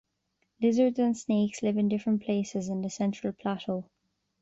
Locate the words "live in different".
1.61-2.23